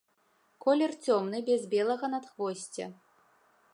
[0.65, 2.87] Колер цёмны, без белага надхвосця.